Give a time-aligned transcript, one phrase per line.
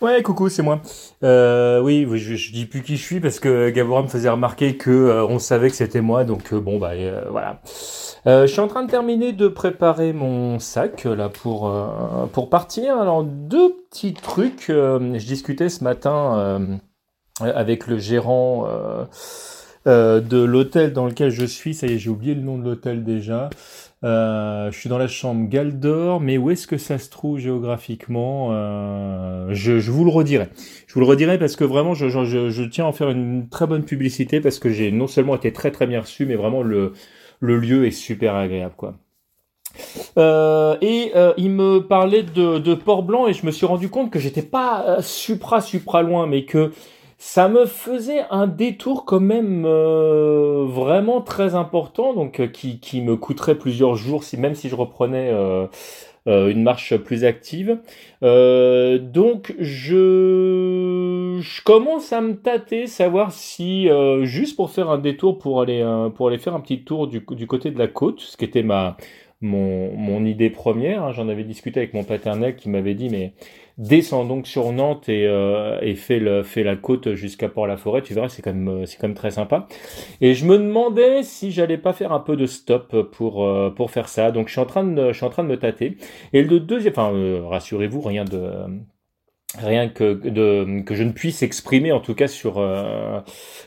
[0.00, 0.80] Ouais, coucou, c'est moi.
[1.22, 4.90] Euh, oui, je, dis plus qui je suis parce que Gabora me faisait remarquer que
[4.90, 6.92] euh, on savait que c'était moi, donc euh, bon bah
[7.30, 7.60] voilà.
[8.26, 11.72] Je suis en train de terminer de préparer mon sac là pour
[12.32, 12.98] pour partir.
[12.98, 14.66] Alors deux petits trucs.
[14.68, 16.80] je discutais ce matin
[17.40, 18.66] avec le gérant
[19.86, 21.74] euh, de l'hôtel dans lequel je suis.
[21.74, 23.50] Ça y est, j'ai oublié le nom de l'hôtel déjà.
[24.02, 28.48] Euh, je suis dans la chambre Galdor, mais où est-ce que ça se trouve géographiquement
[28.52, 30.48] Euh, je, je vous le redirai.
[30.86, 33.48] Je vous le redirai parce que vraiment, je, je, je- tiens à en faire une
[33.48, 36.62] très bonne publicité parce que j'ai non seulement été très très bien reçu, mais vraiment
[36.62, 36.92] le,
[37.40, 38.94] le lieu est super agréable, quoi.
[40.18, 44.10] Euh, et euh, il me parlait de, de Port-Blanc et je me suis rendu compte
[44.10, 46.72] que j'étais pas euh, supra supra loin, mais que
[47.22, 53.02] ça me faisait un détour quand même euh, vraiment très important, donc euh, qui, qui
[53.02, 55.66] me coûterait plusieurs jours, si même si je reprenais euh,
[56.26, 57.78] une marche plus active.
[58.22, 63.88] Donc je, je commence à me tâter, savoir si
[64.22, 67.46] juste pour faire un détour pour aller pour aller faire un petit tour du, du
[67.46, 68.96] côté de la côte, ce qui était ma
[69.40, 71.04] mon, mon idée première.
[71.04, 71.12] hein.
[71.12, 73.32] J'en avais discuté avec mon paternel qui m'avait dit mais
[73.78, 78.02] descends donc sur Nantes et, euh, et fais le fais la côte jusqu'à Port-la-Forêt.
[78.02, 79.66] Tu verras, c'est quand même euh, c'est quand même très sympa.
[80.20, 83.90] Et je me demandais si j'allais pas faire un peu de stop pour euh, pour
[83.90, 84.30] faire ça.
[84.32, 85.96] Donc je suis en train de je suis en train de me tâter.
[86.32, 88.52] Et le deuxième, enfin euh, rassurez-vous, rien de
[89.58, 93.20] rien que de que je ne puisse exprimer en tout cas sur euh,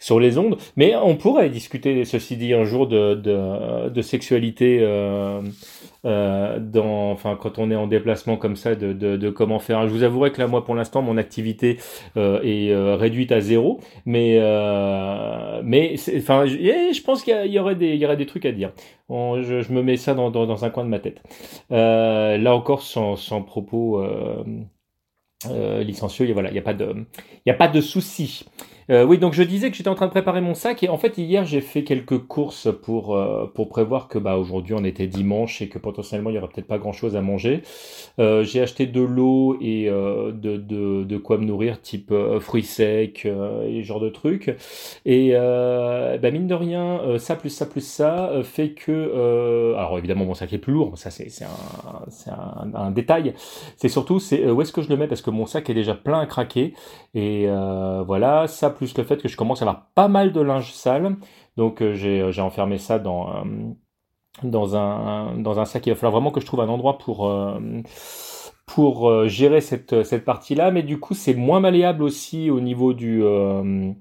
[0.00, 0.56] sur les ondes.
[0.76, 5.40] Mais on pourrait discuter ceci dit un jour de de, de sexualité euh,
[6.04, 9.86] euh, dans enfin quand on est en déplacement comme ça de, de, de comment faire.
[9.86, 11.78] Je vous avouerai que là moi pour l'instant mon activité
[12.16, 13.78] euh, est euh, réduite à zéro.
[14.04, 18.04] Mais euh, mais enfin je, eh, je pense qu'il y, y aurait des il y
[18.04, 18.72] aurait des trucs à dire.
[19.10, 21.22] Je, je me mets ça dans, dans, dans un coin de ma tête.
[21.70, 24.02] Là encore sans sans propos
[25.44, 27.06] licencieux, et voilà, il n'y a pas de,
[27.46, 28.44] il a pas de souci.
[28.90, 30.96] Euh, oui, donc je disais que j'étais en train de préparer mon sac et en
[30.96, 35.06] fait hier j'ai fait quelques courses pour euh, pour prévoir que bah aujourd'hui on était
[35.06, 37.60] dimanche et que potentiellement il y aurait peut-être pas grand chose à manger.
[38.18, 43.82] Euh, j'ai acheté de l'eau et de, de quoi me nourrir type fruits secs et
[43.82, 44.56] genre de trucs.
[45.04, 50.34] Et bah, mine de rien, ça plus ça plus ça fait que alors évidemment mon
[50.34, 53.34] sac est plus lourd, ça c'est un un, un détail.
[53.76, 55.08] C'est surtout c'est où est-ce que je le mets?
[55.08, 56.72] Parce que mon sac est déjà plein à craquer
[57.14, 57.46] et
[58.06, 61.16] voilà ça plus le fait que je commence à avoir pas mal de linge sale.
[61.56, 63.44] Donc euh, j'ai j'ai enfermé ça dans euh,
[64.44, 65.86] dans un sac.
[65.86, 67.58] Il va falloir vraiment que je trouve un endroit pour euh,
[68.66, 72.60] pour euh, gérer cette cette partie là mais du coup c'est moins malléable aussi au
[72.60, 73.92] niveau du euh,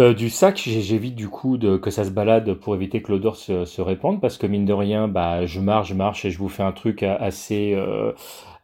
[0.00, 3.36] euh, du sac, j'évite du coup de, que ça se balade pour éviter que l'odeur
[3.36, 6.38] se, se répande parce que mine de rien, bah je marche, je marche et je
[6.38, 8.12] vous fais un truc assez euh,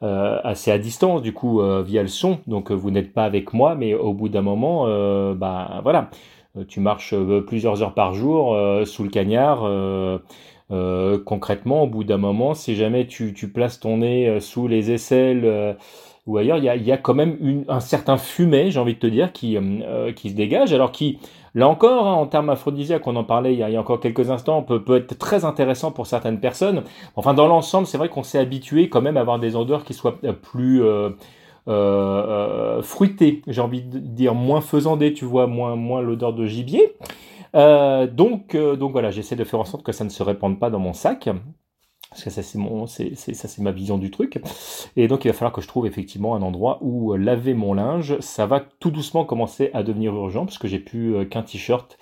[0.03, 2.39] euh, assez à distance du coup euh, via le son.
[2.47, 4.85] Donc vous n'êtes pas avec moi, mais au bout d'un moment,
[5.35, 6.11] bah voilà,
[6.67, 7.15] tu marches
[7.47, 8.57] plusieurs heures par jour
[8.87, 9.69] sous le cagnard.
[11.25, 15.77] concrètement, au bout d'un moment, si jamais tu, tu places ton nez sous les aisselles
[16.29, 19.33] ou ailleurs, il y a, quand même un certain fumet, j'ai envie de te dire,
[19.33, 21.19] qui, euh, euh, se dégage, alors qui,
[21.55, 24.63] là encore, hein, en termes aphrodisiaques, on en parlait il y a, encore quelques instants,
[24.63, 26.83] peut, être très intéressant pour certaines personnes.
[27.17, 29.95] Enfin, dans l'ensemble, c'est vrai qu'on s'est habitué quand même à avoir des odeurs qui
[29.95, 30.83] soient euh, plus
[32.83, 36.95] fruitées, j'ai envie de dire moins faisandées, tu vois, moins, l'odeur de gibier.
[37.55, 40.79] Donc, donc voilà, j'essaie de faire en sorte que ça ne se répande pas dans
[40.79, 41.31] mon sac.
[42.11, 44.41] Parce que ça c'est mon, c'est, ça c'est ma vision du truc.
[44.97, 47.75] Et donc il va falloir que je trouve effectivement un endroit où euh, laver mon
[47.75, 48.19] linge.
[48.21, 51.99] Ça va tout doucement commencer à devenir urgent parce que j'ai plus euh, qu'un t-shirt,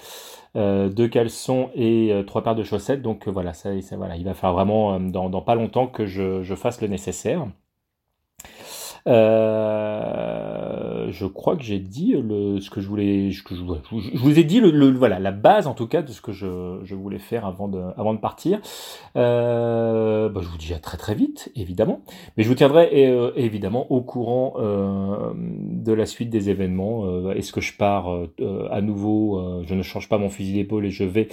[0.55, 3.03] euh, deux caleçons et trois paires de chaussettes.
[3.03, 7.47] Donc voilà, ça, il va falloir vraiment dans, pas longtemps que je fasse le nécessaire.
[9.06, 13.43] Euh, je crois que j'ai dit le, ce que je voulais, je,
[14.19, 16.81] vous ai dit le, le- voilà la base en tout cas de ce que je,
[16.83, 18.61] je voulais faire avant de, avant de partir.
[19.17, 22.00] Euh, bah, je vous dis à très très vite évidemment,
[22.37, 27.31] mais je vous tiendrai euh, évidemment au courant euh, de la suite des événements.
[27.32, 28.08] Est-ce que je pars
[28.70, 31.29] à nouveau Je ne change pas mon fusil d'épaule et je vais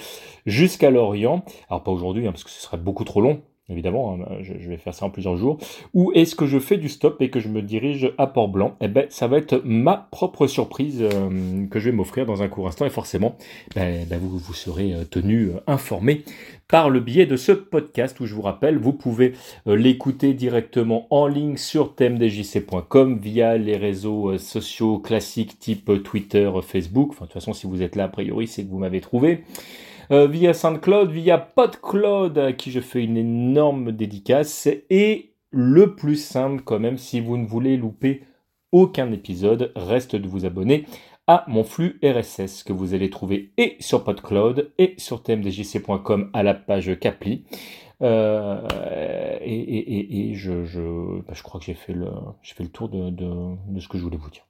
[0.46, 1.44] jusqu'à Lorient?
[1.68, 3.40] Alors pas aujourd'hui hein, parce que ce serait beaucoup trop long.
[3.70, 5.56] Évidemment, hein, je, vais faire ça en plusieurs jours.
[5.94, 8.88] Ou est-ce que je fais du stop et que je me dirige à Port-Blanc Eh
[8.88, 12.68] ben, ça va être ma propre surprise euh, que je vais m'offrir dans un court
[12.68, 12.84] instant.
[12.84, 13.36] Et forcément,
[13.74, 16.24] ben, ben, vous, vous serez euh, tenu euh, informé
[16.68, 19.34] par le biais de ce podcast où je vous rappelle, vous pouvez
[19.66, 27.10] l'écouter directement en ligne sur thèmedjc.com via les réseaux sociaux classiques type Twitter, Facebook.
[27.10, 29.44] Enfin, de toute façon, si vous êtes là, a priori, c'est que vous m'avez trouvé.
[30.10, 34.68] Euh, via SoundCloud, via PodCloud, à qui je fais une énorme dédicace.
[34.90, 38.22] Et le plus simple quand même, si vous ne voulez louper
[38.72, 40.84] aucun épisode, reste de vous abonner
[41.26, 46.42] à mon flux RSS que vous allez trouver et sur PodCloud et sur tmdjc.com à
[46.42, 47.44] la page Capli.
[48.02, 48.60] Euh,
[49.40, 52.10] et, je, je, bah, je, crois que j'ai fait le,
[52.68, 54.44] tour de, ce que je voulais vous dire.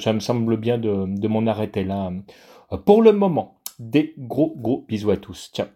[0.00, 2.12] Ça, me semble bien de, de m'en arrêter là
[2.72, 3.59] euh, pour le moment.
[3.80, 5.50] Des gros gros bisous à tous.
[5.52, 5.66] Ciao.